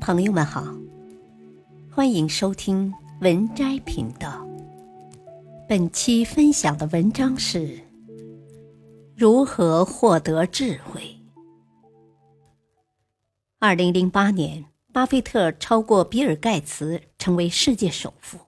[0.00, 0.64] 朋友们好，
[1.92, 4.46] 欢迎收听文摘频道。
[5.68, 7.78] 本期分享的文章是
[9.14, 11.20] 如何获得智慧。
[13.58, 18.38] 二零零八年，巴菲特超过比尔盖茨成为世界首富，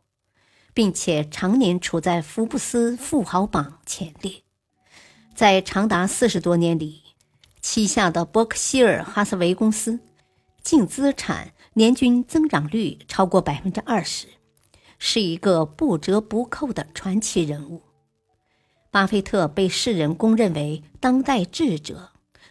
[0.72, 4.42] 并且常年处在福布斯富豪榜前列。
[5.34, 7.02] 在长达四十多年里，
[7.60, 10.00] 旗下的伯克希尔哈撒韦公司。
[10.62, 14.28] 净资产年均增长率超过百分之二十，
[14.98, 17.82] 是一个不折不扣的传奇人物。
[18.90, 22.10] 巴菲特被世人公认为当代智者，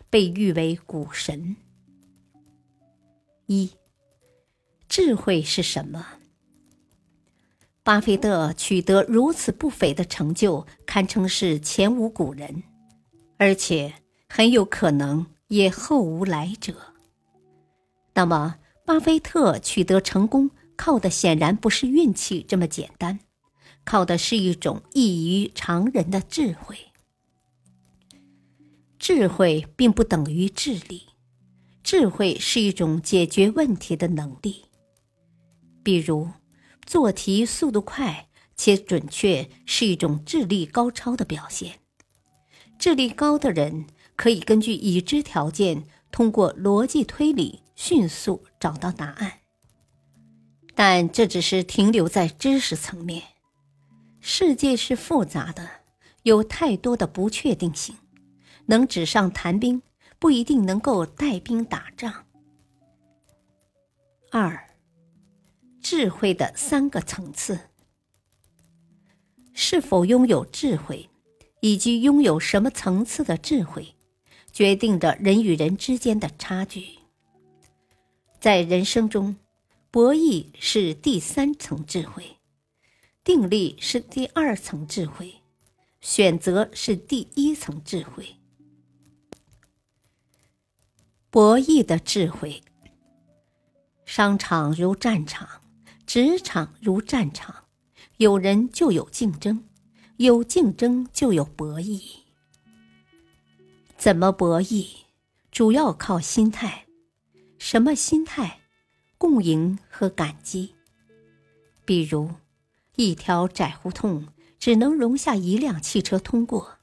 [0.10, 1.56] 被誉为股神。
[3.46, 3.72] 一，
[4.90, 6.06] 智慧是什么？
[7.84, 12.64] 巴菲特取得如此不菲的成就，堪称是前无古人，
[13.38, 13.94] 而且
[14.28, 16.91] 很有可能也后无来者。
[18.14, 23.20] 那么，巴菲特取得成功，靠的显然不是运气这么简单，
[23.86, 26.78] 靠的是一种异于常人的智慧。
[29.00, 31.04] 智慧并不等于智力，
[31.84, 34.66] 智慧是一种解决问题的能力。
[35.82, 36.30] 比如，
[36.86, 41.80] 做题速度快且准确是一种智力高超的表现。
[42.78, 47.61] 智力高的人可以根据已知条件，通过逻辑推理。
[47.76, 49.40] 迅速找到答案，
[50.76, 53.24] 但这只是停留在知识层面。
[54.20, 55.68] 世界是复杂的，
[56.24, 57.96] 有太多的不确定性。
[58.68, 59.82] 能纸上谈兵，
[60.20, 62.26] 不一定能够带兵打仗。
[64.32, 64.70] 二，
[65.82, 67.60] 智慧的三个层次：
[69.54, 71.10] 是否拥有智慧，
[71.60, 73.96] 以及拥有什么层次的智慧，
[74.54, 77.01] 决定着人与人之间的差距。
[78.42, 79.36] 在人生中，
[79.92, 82.38] 博弈是第三层智慧，
[83.24, 85.44] 定力是第二层智慧，
[86.00, 88.38] 选择是第一层智慧。
[91.30, 92.64] 博弈的智慧。
[94.06, 95.62] 商场如战场，
[96.08, 97.66] 职场如战场，
[98.18, 99.70] 有人就有竞争，
[100.18, 102.02] 有竞争就有博弈。
[104.00, 104.88] 怎么博弈？
[105.52, 106.88] 主要靠心态。
[107.64, 108.60] 什么心态？
[109.20, 110.74] 共赢和感激。
[111.86, 112.32] 比如，
[112.96, 116.80] 一条窄胡同只能容下一辆汽车通过，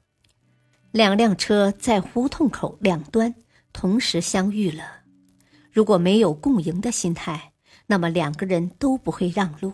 [0.91, 3.35] 两辆车在胡同口两端
[3.73, 5.01] 同时相遇了。
[5.69, 7.51] 如果没有共赢的心态，
[7.87, 9.73] 那么两个人都不会让路，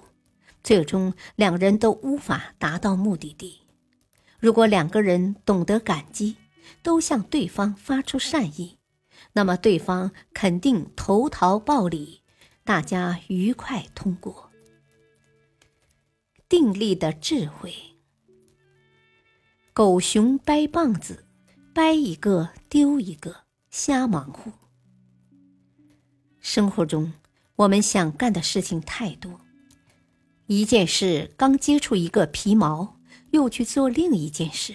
[0.64, 3.62] 最终两人都无法达到目的地。
[4.40, 6.38] 如果两个人懂得感激，
[6.82, 8.80] 都向对方发出善意。
[9.38, 12.22] 那么对方肯定投桃报李，
[12.64, 14.50] 大家愉快通过。
[16.48, 17.74] 定力的智慧，
[19.74, 21.26] 狗熊掰棒子，
[21.74, 24.54] 掰一个丢一个，瞎忙活。
[26.40, 27.12] 生活中，
[27.58, 29.42] 我们想干的事情太多，
[30.48, 33.02] 一件事刚接触一个皮毛，
[33.32, 34.74] 又去做另一件事，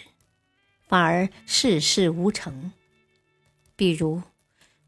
[0.87, 2.73] 反而事事无成。
[3.75, 4.21] 比如。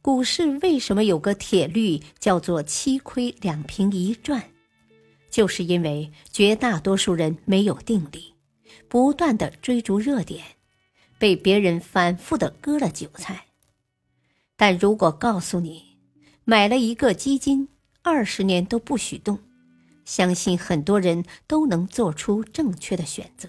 [0.02, 4.50] 股市为什么有个铁律叫做“七亏两平一赚”？
[5.30, 8.34] 就是因为绝大多数人没有定力，
[8.88, 10.44] 不断的追逐热点，
[11.20, 13.46] 被别人反复的割了韭菜。
[14.56, 15.96] 但如果告诉你，
[16.44, 17.68] 买了一个基金，
[18.02, 19.38] 二十年都不许动，
[20.04, 23.48] 相信很多人都能做出正确的选择。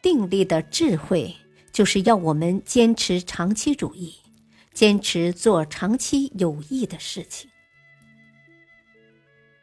[0.00, 1.34] 定力的智慧。
[1.76, 4.14] 就是要我们坚持长期主义，
[4.72, 7.50] 坚持做长期有益的事情。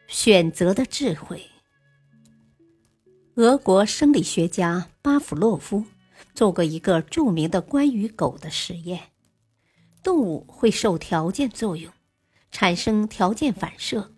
[0.05, 1.43] 选择的智慧。
[3.33, 5.83] 俄国生理学家巴甫洛夫
[6.35, 8.99] 做过一个著名的关于狗的实验：
[10.03, 11.91] 动物会受条件作用，
[12.51, 14.13] 产生条件反射，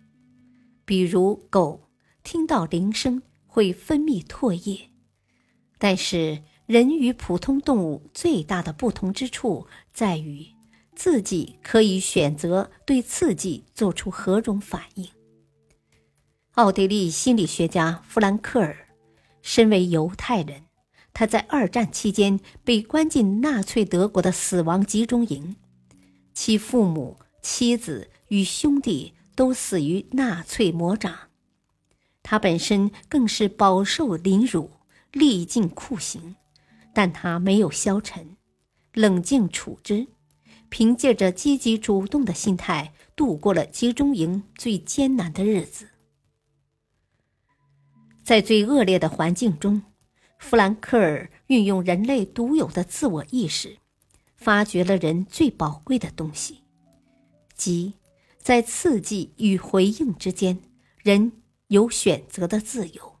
[0.84, 1.88] 比如狗
[2.22, 4.90] 听到铃声会分泌唾液，
[5.78, 6.42] 但是。
[6.66, 10.44] 人与普通动物最大的不同之处在于，
[10.96, 15.08] 自己可以选择对刺激做出何种反应。
[16.54, 18.88] 奥地利心理学家弗兰克尔，
[19.42, 20.64] 身为犹太人，
[21.12, 25.54] 他在二战期间被关进纳粹德国的死亡集中营，
[26.34, 31.14] 其父母、妻子与兄弟都死于纳粹魔掌，
[32.24, 34.72] 他本身更是饱受凌辱，
[35.12, 36.34] 历尽酷刑。
[36.96, 38.38] 但他没有消沉，
[38.94, 40.06] 冷静处之，
[40.70, 45.90] 凭借着积极主动的心态，度过了集中营最艰难的日子。
[48.24, 49.82] 在最恶劣的环境中，
[50.38, 53.76] 弗兰克尔运用人类独有的自我意识，
[54.34, 56.62] 发掘了人最宝贵的东西，
[57.54, 57.92] 即
[58.38, 60.62] 在刺激与回应之间，
[61.02, 63.18] 人有选择的自由。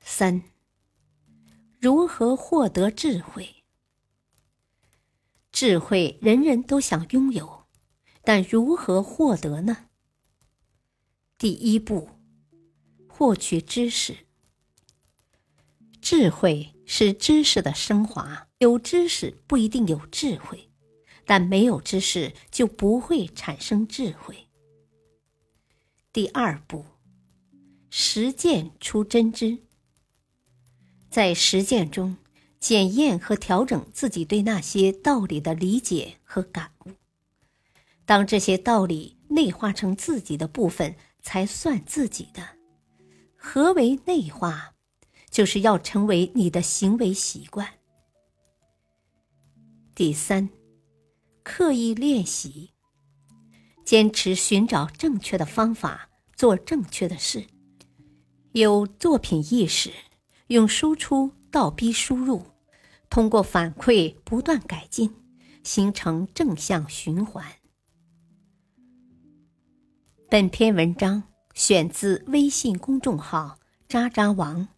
[0.00, 0.42] 三。
[1.86, 3.62] 如何获得智慧？
[5.52, 7.68] 智慧人人都想拥有，
[8.22, 9.86] 但如何获得呢？
[11.38, 12.08] 第一步，
[13.06, 14.26] 获取知识。
[16.00, 20.68] 智慧是知识的升华，有知识不一定有智慧，
[21.24, 24.48] 但没有知识就不会产生智慧。
[26.12, 26.84] 第二步，
[27.90, 29.58] 实践出真知。
[31.16, 32.18] 在实践中，
[32.60, 36.90] 检验和调整自己对那些道理的理解和感悟。
[38.04, 42.46] 当这些道理内化成自己的部分，才算自己的。
[43.34, 44.74] 何为内化？
[45.30, 47.66] 就是要成为你的行为习惯。
[49.94, 50.50] 第三，
[51.42, 52.72] 刻意练习，
[53.86, 57.46] 坚持寻找正确的方法，做正确的事，
[58.52, 59.90] 有作品意识。
[60.48, 62.42] 用输出倒逼输入，
[63.10, 65.14] 通过反馈不断改进，
[65.64, 67.44] 形成正向循环。
[70.28, 73.58] 本篇文章选自微信公众号
[73.88, 74.68] “渣渣王”，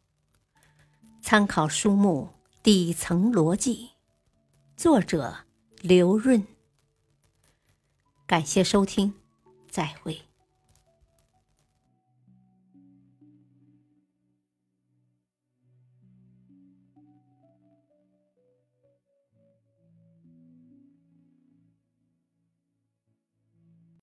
[1.21, 2.31] 参考书目
[2.63, 3.87] 《底层逻辑》，
[4.77, 5.45] 作者
[5.81, 6.47] 刘润。
[8.27, 9.15] 感谢收听，
[9.71, 10.28] 再会。